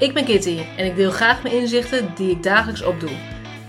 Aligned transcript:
Ik 0.00 0.14
ben 0.14 0.24
Kitty 0.24 0.58
en 0.76 0.86
ik 0.86 0.96
deel 0.96 1.10
graag 1.10 1.42
mijn 1.42 1.54
inzichten 1.54 2.12
die 2.14 2.30
ik 2.30 2.42
dagelijks 2.42 2.82
opdoe. 2.82 3.10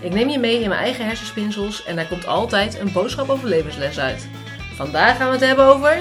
Ik 0.00 0.14
neem 0.14 0.28
je 0.28 0.38
mee 0.38 0.60
in 0.60 0.68
mijn 0.68 0.80
eigen 0.80 1.06
hersenspinsels 1.06 1.84
en 1.84 1.96
daar 1.96 2.08
komt 2.08 2.26
altijd 2.26 2.80
een 2.80 2.92
boodschap 2.92 3.28
over 3.28 3.48
levensles 3.48 3.98
uit. 3.98 4.28
Vandaag 4.74 5.16
gaan 5.16 5.26
we 5.26 5.32
het 5.32 5.46
hebben 5.46 5.64
over... 5.64 5.98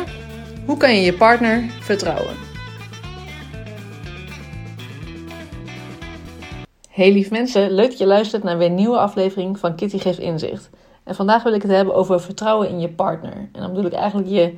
Hoe 0.66 0.78
kan 0.78 0.96
je 0.96 1.02
je 1.02 1.14
partner 1.14 1.64
vertrouwen? 1.80 2.34
Hey 6.90 7.12
lief 7.12 7.32
mensen, 7.32 7.72
leuk 7.72 7.90
dat 7.90 7.98
je 7.98 8.06
luistert 8.06 8.44
naar 8.44 8.58
weer 8.58 8.68
een 8.68 8.76
nieuwe 8.76 8.98
aflevering 8.98 9.60
van 9.60 9.76
Kitty 9.76 9.98
Geeft 9.98 10.20
Inzicht. 10.20 10.70
En 11.04 11.16
vandaag 11.16 11.44
wil 11.44 11.54
ik 11.54 11.62
het 11.62 11.72
hebben 11.72 11.96
over 11.96 12.22
vertrouwen 12.22 12.70
in 12.70 12.80
je 12.80 12.90
partner. 12.90 13.50
En 13.52 13.62
dan 13.62 13.70
bedoel 13.74 13.86
ik 13.86 13.94
eigenlijk 13.94 14.30
je 14.30 14.54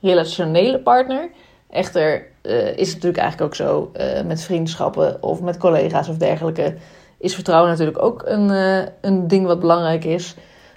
relationele 0.00 0.78
partner. 0.78 1.30
Echter 1.70 2.26
uh, 2.48 2.66
is 2.66 2.86
het 2.86 2.94
natuurlijk 2.94 3.22
eigenlijk 3.22 3.42
ook 3.42 3.54
zo 3.54 3.90
uh, 3.96 4.22
met 4.22 4.42
vriendschappen 4.42 5.22
of 5.22 5.40
met 5.40 5.56
collega's 5.56 6.08
of 6.08 6.16
dergelijke. 6.16 6.74
Is 7.18 7.34
vertrouwen 7.34 7.70
natuurlijk 7.70 8.02
ook 8.02 8.22
een, 8.26 8.50
uh, 8.50 8.82
een 9.00 9.28
ding 9.28 9.46
wat 9.46 9.60
belangrijk 9.60 10.04
is. 10.04 10.36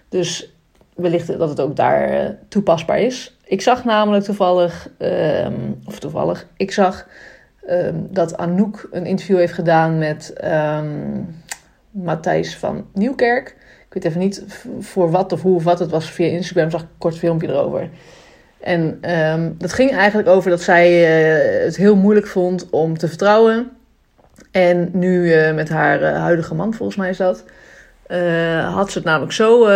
Dus 0.09 0.53
wellicht 0.95 1.38
dat 1.38 1.49
het 1.49 1.62
ook 1.62 1.76
daar 1.76 2.38
toepasbaar 2.48 2.99
is. 2.99 3.38
Ik 3.43 3.62
zag 3.62 3.84
namelijk 3.84 4.23
toevallig, 4.23 4.89
um, 4.98 5.81
of 5.85 5.99
toevallig, 5.99 6.48
ik 6.57 6.71
zag 6.71 7.07
um, 7.70 8.07
dat 8.12 8.38
Anouk 8.38 8.88
een 8.91 9.05
interview 9.05 9.38
heeft 9.38 9.53
gedaan 9.53 9.98
met 9.98 10.34
um, 10.43 11.35
Matthijs 11.91 12.57
van 12.57 12.85
Nieuwkerk. 12.93 13.55
Ik 13.85 13.93
weet 13.93 14.05
even 14.05 14.20
niet 14.20 14.45
voor 14.79 15.12
wat 15.12 15.31
of 15.31 15.41
hoe 15.41 15.55
of 15.55 15.63
wat 15.63 15.79
het 15.79 15.91
was. 15.91 16.09
Via 16.09 16.27
Instagram 16.27 16.71
zag 16.71 16.81
ik 16.81 16.88
een 16.88 16.98
kort 16.98 17.17
filmpje 17.17 17.48
erover. 17.48 17.90
En 18.61 19.11
um, 19.33 19.55
dat 19.57 19.73
ging 19.73 19.91
eigenlijk 19.91 20.29
over 20.29 20.49
dat 20.49 20.61
zij 20.61 21.01
uh, 21.01 21.63
het 21.63 21.77
heel 21.77 21.95
moeilijk 21.95 22.27
vond 22.27 22.70
om 22.70 22.97
te 22.97 23.07
vertrouwen. 23.07 23.70
En 24.51 24.89
nu 24.93 25.35
uh, 25.35 25.53
met 25.53 25.70
haar 25.70 26.01
uh, 26.01 26.17
huidige 26.17 26.55
man, 26.55 26.73
volgens 26.73 26.98
mij 26.98 27.09
is 27.09 27.18
dat, 27.18 27.43
had 28.73 28.91
ze 28.91 28.98
het 28.98 29.07
namelijk 29.07 29.31
zo 29.31 29.68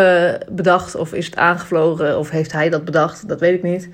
bedacht, 0.49 0.95
of 0.95 1.13
is 1.13 1.25
het 1.25 1.35
aangevlogen, 1.35 2.19
of 2.19 2.29
heeft 2.29 2.51
hij 2.51 2.69
dat 2.69 2.85
bedacht, 2.85 3.27
dat 3.27 3.39
weet 3.39 3.53
ik 3.53 3.63
niet. 3.63 3.89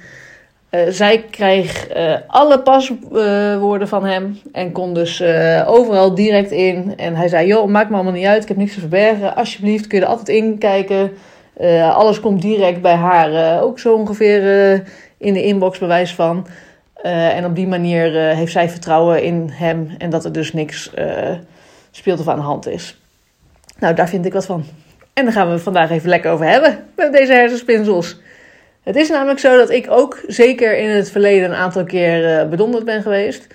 zij 0.89 1.26
kreeg 1.31 1.88
alle 2.28 2.59
paswoorden 2.61 3.88
van 3.88 4.05
hem 4.05 4.39
en 4.52 4.72
kon 4.72 4.94
dus 4.94 5.23
overal 5.66 6.16
direct 6.16 6.52
in. 6.52 6.94
En 6.98 7.16
hij 7.16 7.28
zei: 7.28 7.48
Joh, 7.48 7.67
maakt 7.67 7.89
me 7.89 7.95
allemaal 7.95 8.14
niet 8.14 8.26
uit, 8.26 8.42
ik 8.42 8.48
heb 8.48 8.58
niks 8.58 8.73
te 8.73 8.80
verbergen. 8.80 9.36
Alsjeblieft, 9.36 9.88
kun 9.88 10.00
je 10.00 10.03
er 10.03 10.11
altijd 10.11 10.38
in 10.38 10.58
kijken. 10.58 11.11
Uh, 11.62 11.95
alles 11.95 12.20
komt 12.20 12.42
direct 12.42 12.81
bij 12.81 12.94
haar, 12.94 13.31
uh, 13.31 13.64
ook 13.64 13.80
zo 13.80 13.94
ongeveer 13.94 14.72
uh, 14.73 14.80
in 15.17 15.34
de 15.34 15.44
inbox 15.44 15.80
bewijs 15.80 16.16
van. 16.16 16.48
en 17.04 17.45
op 17.45 17.56
die 17.56 17.67
manier 17.67 18.36
heeft 18.36 18.52
zij 18.52 18.70
vertrouwen 18.70 19.23
in 19.23 19.50
hem 19.54 19.95
en 19.98 20.09
dat 20.09 20.26
er 20.26 20.32
dus 20.32 20.54
niks 20.54 20.92
speelt 21.92 22.20
of 22.20 22.28
aan 22.28 22.36
de 22.36 22.42
hand 22.42 22.67
is. 22.67 23.02
Nou, 23.80 23.94
daar 23.94 24.09
vind 24.09 24.26
ik 24.26 24.34
wat 24.34 24.45
van. 24.45 24.64
En 25.14 25.23
daar 25.23 25.34
gaan 25.34 25.52
we 25.52 25.59
vandaag 25.59 25.92
even 25.92 26.09
lekker 26.09 26.32
over 26.32 26.45
hebben 26.45 26.84
met 26.95 27.12
deze 27.12 27.34
hersenspinsels. 27.34 28.20
Het 28.84 28.95
is 28.95 29.09
namelijk 29.09 29.39
zo 29.39 29.58
dat 29.58 29.70
ik 29.70 29.86
ook 29.89 30.23
zeker 30.28 30.78
in 30.78 30.89
het 30.89 31.12
verleden 31.12 31.50
een 31.50 31.56
aantal 31.56 31.84
keer 31.84 32.48
bedonderd 32.50 32.86
ben 32.86 33.02
geweest. 33.02 33.48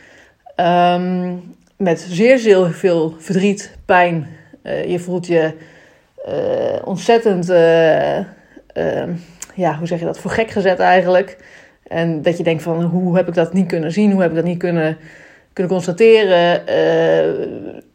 Um, 0.56 1.54
met 1.76 2.06
zeer, 2.08 2.38
zeer 2.38 2.70
veel 2.70 3.14
verdriet, 3.18 3.76
pijn. 3.84 4.28
je 4.62 4.98
voelt 4.98 5.26
je 5.26 5.52
ontzettend, 6.84 7.50
uh, 7.50 8.18
uh, 8.18 8.24
ja, 9.54 9.78
hoe 9.78 9.86
zeg 9.86 9.98
je 9.98 10.04
dat, 10.04 10.18
voor 10.18 10.30
gek 10.30 10.50
gezet 10.50 10.78
eigenlijk. 10.78 11.36
En 11.86 12.22
dat 12.22 12.36
je 12.36 12.42
denkt 12.42 12.62
van, 12.62 12.82
hoe 12.82 13.16
heb 13.16 13.28
ik 13.28 13.34
dat 13.34 13.52
niet 13.52 13.66
kunnen 13.66 13.92
zien? 13.92 14.12
Hoe 14.12 14.20
heb 14.20 14.30
ik 14.30 14.36
dat 14.36 14.44
niet 14.44 14.58
kunnen, 14.58 14.98
kunnen 15.52 15.72
constateren? 15.72 16.62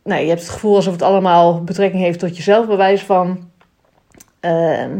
nee, 0.04 0.22
je 0.22 0.30
hebt 0.30 0.42
het 0.42 0.50
gevoel 0.50 0.76
alsof 0.76 0.94
het 0.94 1.02
allemaal 1.02 1.64
betrekking 1.64 2.04
heeft 2.04 2.20
tot 2.20 2.38
jezelf, 2.38 2.68
bewijs 2.68 3.02
van. 3.02 3.50
Ehm, 4.40 5.00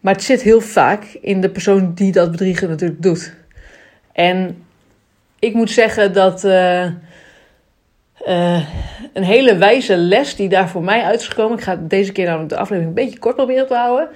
maar 0.00 0.14
het 0.14 0.22
zit 0.22 0.42
heel 0.42 0.60
vaak 0.60 1.04
in 1.20 1.40
de 1.40 1.50
persoon 1.50 1.94
die 1.94 2.12
dat 2.12 2.30
bedriegen 2.30 2.68
natuurlijk 2.68 3.02
doet. 3.02 3.34
En 4.12 4.64
ik 5.38 5.54
moet 5.54 5.70
zeggen 5.70 6.12
dat 6.12 6.44
een 9.12 9.24
hele 9.24 9.56
wijze 9.56 9.96
les 9.96 10.36
die 10.36 10.48
daar 10.48 10.68
voor 10.68 10.82
mij 10.82 11.02
uit 11.02 11.20
is 11.20 11.28
gekomen. 11.28 11.58
Ik 11.58 11.64
ga 11.64 11.78
deze 11.80 12.12
keer 12.12 12.26
namelijk 12.26 12.48
de 12.48 12.56
aflevering 12.56 12.88
een 12.88 13.04
beetje 13.04 13.18
kort 13.18 13.36
proberen 13.36 13.66
te 13.66 13.74
houden. 13.74 14.08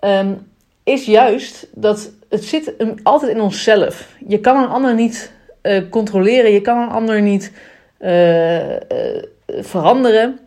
Um, 0.00 0.46
is 0.84 1.06
juist 1.06 1.68
dat 1.74 2.10
het 2.28 2.44
zit 2.44 2.72
altijd 3.02 3.32
in 3.32 3.40
onszelf. 3.40 4.08
Je 4.26 4.40
kan 4.40 4.62
een 4.62 4.68
ander 4.68 4.94
niet 4.94 5.32
uh, 5.62 5.82
controleren. 5.90 6.52
Je 6.52 6.60
kan 6.60 6.78
een 6.78 6.88
ander 6.88 7.22
niet 7.22 7.52
uh, 8.00 8.76
veranderen. 9.46 10.38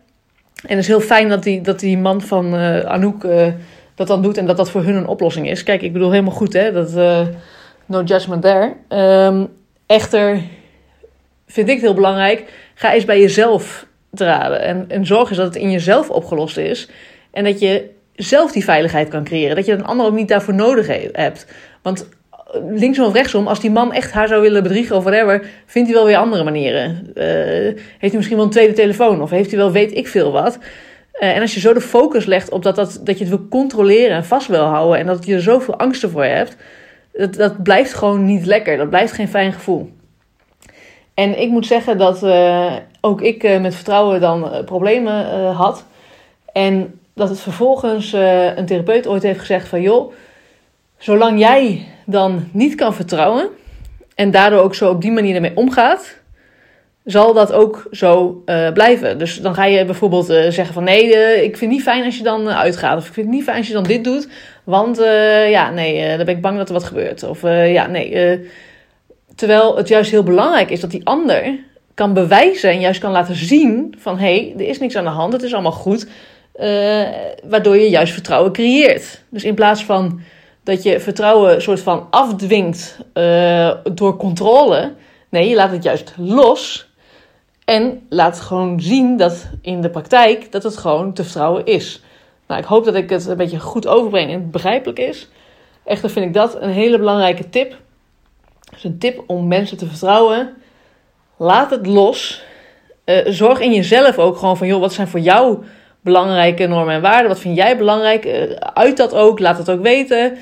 En 0.62 0.68
het 0.68 0.78
is 0.78 0.86
heel 0.86 1.00
fijn 1.00 1.28
dat 1.28 1.42
die, 1.42 1.60
dat 1.60 1.80
die 1.80 1.98
man 1.98 2.20
van 2.20 2.54
Anouk 2.84 3.26
dat 3.94 4.06
dan 4.06 4.22
doet. 4.22 4.36
En 4.36 4.46
dat 4.46 4.56
dat 4.56 4.70
voor 4.70 4.82
hun 4.82 4.94
een 4.94 5.06
oplossing 5.06 5.50
is. 5.50 5.62
Kijk, 5.62 5.82
ik 5.82 5.92
bedoel 5.92 6.10
helemaal 6.10 6.34
goed 6.34 6.52
hè. 6.52 6.72
Dat, 6.72 6.92
no 7.86 8.02
judgment 8.02 8.42
there. 8.42 8.72
Um, 9.28 9.48
echter 9.86 10.40
vind 11.46 11.68
ik 11.68 11.74
het 11.74 11.84
heel 11.84 11.94
belangrijk. 11.94 12.52
Ga 12.82 12.92
eens 12.92 13.04
bij 13.04 13.20
jezelf 13.20 13.86
draden. 14.10 14.60
En, 14.60 14.84
en 14.88 15.06
zorg 15.06 15.28
eens 15.28 15.38
dat 15.38 15.46
het 15.46 15.62
in 15.62 15.70
jezelf 15.70 16.10
opgelost 16.10 16.56
is. 16.56 16.88
En 17.30 17.44
dat 17.44 17.60
je 17.60 17.90
zelf 18.14 18.52
die 18.52 18.64
veiligheid 18.64 19.08
kan 19.08 19.24
creëren. 19.24 19.56
Dat 19.56 19.66
je 19.66 19.72
een 19.72 19.84
ander 19.84 20.06
ook 20.06 20.14
niet 20.14 20.28
daarvoor 20.28 20.54
nodig 20.54 20.86
hebt. 21.12 21.46
Want 21.82 22.08
eh, 22.30 22.60
linksom 22.70 23.06
of 23.06 23.12
rechtsom, 23.12 23.46
als 23.46 23.60
die 23.60 23.70
man 23.70 23.92
echt 23.92 24.12
haar 24.12 24.28
zou 24.28 24.42
willen 24.42 24.62
bedriegen 24.62 24.96
of 24.96 25.04
whatever, 25.04 25.46
vindt 25.66 25.88
hij 25.88 25.96
wel 25.96 26.06
weer 26.06 26.16
andere 26.16 26.44
manieren. 26.44 27.12
Uh, 27.14 27.24
heeft 27.24 27.98
hij 27.98 28.10
misschien 28.14 28.36
wel 28.36 28.44
een 28.44 28.52
tweede 28.52 28.72
telefoon 28.72 29.22
of 29.22 29.30
heeft 29.30 29.50
hij 29.50 29.58
wel 29.58 29.72
weet 29.72 29.96
ik 29.96 30.08
veel 30.08 30.32
wat. 30.32 30.58
Uh, 31.20 31.36
en 31.36 31.40
als 31.40 31.54
je 31.54 31.60
zo 31.60 31.72
de 31.72 31.80
focus 31.80 32.24
legt 32.24 32.50
op 32.50 32.62
dat, 32.62 32.76
dat, 32.76 33.00
dat 33.04 33.18
je 33.18 33.24
het 33.24 33.34
wil 33.34 33.48
controleren 33.48 34.16
en 34.16 34.24
vast 34.24 34.46
wil 34.46 34.64
houden 34.64 34.98
en 34.98 35.06
dat 35.06 35.26
je 35.26 35.34
er 35.34 35.42
zoveel 35.42 35.78
angsten 35.78 36.10
voor 36.10 36.24
hebt, 36.24 36.56
dat, 37.12 37.34
dat 37.34 37.62
blijft 37.62 37.94
gewoon 37.94 38.24
niet 38.24 38.46
lekker. 38.46 38.76
Dat 38.76 38.90
blijft 38.90 39.12
geen 39.12 39.28
fijn 39.28 39.52
gevoel. 39.52 39.90
En 41.14 41.40
ik 41.40 41.48
moet 41.48 41.66
zeggen 41.66 41.98
dat 41.98 42.22
uh, 42.22 42.72
ook 43.00 43.20
ik 43.20 43.44
uh, 43.44 43.60
met 43.60 43.74
vertrouwen 43.74 44.20
dan 44.20 44.44
uh, 44.44 44.64
problemen 44.64 45.46
had. 45.52 45.84
En 46.52 47.00
dat 47.14 47.28
het 47.28 47.40
vervolgens 47.40 48.12
een 48.56 48.66
therapeut 48.66 49.06
ooit 49.06 49.22
heeft 49.22 49.40
gezegd 49.40 49.68
van... 49.68 49.80
joh, 49.80 50.12
zolang 50.98 51.38
jij 51.38 51.86
dan 52.06 52.48
niet 52.52 52.74
kan 52.74 52.94
vertrouwen... 52.94 53.48
en 54.14 54.30
daardoor 54.30 54.60
ook 54.60 54.74
zo 54.74 54.90
op 54.90 55.00
die 55.00 55.12
manier 55.12 55.34
ermee 55.34 55.56
omgaat... 55.56 56.16
zal 57.04 57.32
dat 57.32 57.52
ook 57.52 57.86
zo 57.90 58.42
blijven. 58.74 59.18
Dus 59.18 59.36
dan 59.36 59.54
ga 59.54 59.64
je 59.64 59.84
bijvoorbeeld 59.84 60.26
zeggen 60.26 60.74
van... 60.74 60.84
nee, 60.84 61.04
ik 61.44 61.56
vind 61.56 61.60
het 61.60 61.70
niet 61.70 61.82
fijn 61.82 62.04
als 62.04 62.16
je 62.16 62.22
dan 62.22 62.48
uitgaat. 62.48 62.98
Of 62.98 63.06
ik 63.06 63.12
vind 63.12 63.26
het 63.26 63.34
niet 63.34 63.44
fijn 63.44 63.58
als 63.58 63.66
je 63.66 63.72
dan 63.72 63.82
dit 63.82 64.04
doet. 64.04 64.28
Want 64.64 64.96
ja, 65.48 65.70
nee, 65.70 66.16
dan 66.16 66.26
ben 66.26 66.36
ik 66.36 66.42
bang 66.42 66.56
dat 66.56 66.68
er 66.68 66.74
wat 66.74 66.84
gebeurt. 66.84 67.22
Of 67.22 67.42
ja, 67.42 67.86
nee 67.86 68.40
Terwijl 69.42 69.76
het 69.76 69.88
juist 69.88 70.10
heel 70.10 70.22
belangrijk 70.22 70.70
is 70.70 70.80
dat 70.80 70.90
die 70.90 71.06
ander 71.06 71.58
kan 71.94 72.12
bewijzen 72.12 72.70
en 72.70 72.80
juist 72.80 73.00
kan 73.00 73.10
laten 73.10 73.34
zien 73.34 73.94
van 73.98 74.18
hé, 74.18 74.24
hey, 74.24 74.54
er 74.56 74.68
is 74.68 74.78
niks 74.78 74.96
aan 74.96 75.04
de 75.04 75.10
hand, 75.10 75.32
het 75.32 75.42
is 75.42 75.52
allemaal 75.52 75.72
goed. 75.72 76.06
Uh, 76.60 77.02
waardoor 77.44 77.76
je 77.76 77.90
juist 77.90 78.12
vertrouwen 78.12 78.52
creëert. 78.52 79.24
Dus 79.28 79.44
in 79.44 79.54
plaats 79.54 79.84
van 79.84 80.20
dat 80.64 80.82
je 80.82 81.00
vertrouwen 81.00 81.62
soort 81.62 81.80
van 81.80 82.06
afdwingt 82.10 82.98
uh, 83.14 83.74
door 83.94 84.16
controle, 84.16 84.94
nee, 85.28 85.48
je 85.48 85.54
laat 85.54 85.70
het 85.70 85.82
juist 85.82 86.14
los. 86.16 86.88
En 87.64 88.06
laat 88.08 88.40
gewoon 88.40 88.80
zien 88.80 89.16
dat 89.16 89.48
in 89.62 89.80
de 89.80 89.90
praktijk 89.90 90.52
dat 90.52 90.62
het 90.62 90.76
gewoon 90.76 91.12
te 91.12 91.22
vertrouwen 91.22 91.64
is. 91.64 92.02
Nou, 92.46 92.60
ik 92.60 92.66
hoop 92.66 92.84
dat 92.84 92.94
ik 92.94 93.10
het 93.10 93.26
een 93.26 93.36
beetje 93.36 93.60
goed 93.60 93.86
overbreng 93.86 94.32
en 94.32 94.50
begrijpelijk 94.50 94.98
is. 94.98 95.28
Echter 95.84 96.10
vind 96.10 96.26
ik 96.26 96.34
dat 96.34 96.60
een 96.60 96.72
hele 96.72 96.98
belangrijke 96.98 97.48
tip. 97.48 97.80
Dus 98.82 98.90
een 98.90 98.98
tip 98.98 99.22
om 99.26 99.48
mensen 99.48 99.76
te 99.76 99.86
vertrouwen. 99.86 100.54
Laat 101.36 101.70
het 101.70 101.86
los. 101.86 102.42
Uh, 103.04 103.16
zorg 103.26 103.60
in 103.60 103.72
jezelf 103.72 104.18
ook 104.18 104.36
gewoon 104.36 104.56
van, 104.56 104.66
joh, 104.66 104.80
wat 104.80 104.92
zijn 104.92 105.08
voor 105.08 105.20
jou 105.20 105.58
belangrijke 106.00 106.66
normen 106.66 106.94
en 106.94 107.00
waarden? 107.00 107.28
Wat 107.28 107.40
vind 107.40 107.56
jij 107.56 107.76
belangrijk? 107.76 108.24
Uh, 108.24 108.42
uit 108.74 108.96
dat 108.96 109.14
ook, 109.14 109.38
laat 109.38 109.58
het 109.58 109.70
ook 109.70 109.82
weten. 109.82 110.36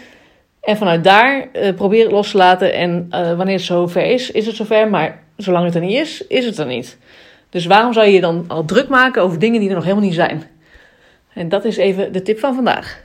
En 0.61 0.77
vanuit 0.77 1.05
daar 1.05 1.49
uh, 1.53 1.75
probeer 1.75 2.03
het 2.03 2.13
los 2.13 2.31
te 2.31 2.37
laten. 2.37 2.73
En 2.73 3.09
wanneer 3.11 3.57
het 3.57 3.65
zover 3.65 4.05
is, 4.05 4.31
is 4.31 4.47
het 4.47 4.57
zover. 4.57 4.91
Maar 4.91 5.23
zolang 5.37 5.65
het 5.65 5.75
er 5.75 5.81
niet 5.81 5.99
is, 5.99 6.27
is 6.27 6.45
het 6.45 6.59
er 6.59 6.67
niet. 6.67 6.99
Dus 7.51 7.67
waarom 7.67 7.93
zou 7.93 8.07
je 8.07 8.13
je 8.13 8.21
dan 8.21 8.45
al 8.49 8.65
druk 8.65 8.89
maken 8.89 9.23
over 9.23 9.39
dingen 9.39 9.61
die 9.61 9.69
er 9.69 9.75
nog 9.75 9.85
helemaal 9.85 10.05
niet 10.05 10.15
zijn? 10.15 10.43
En 11.35 11.49
dat 11.49 11.65
is 11.65 11.77
even 11.77 12.13
de 12.13 12.23
tip 12.23 12.39
van 12.39 12.55
vandaag. 12.55 13.05